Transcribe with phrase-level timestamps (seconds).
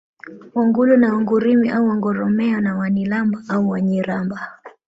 [0.55, 4.47] Wangulu na Wangurimi au Wangoreme na Wanilamba au Wanyiramba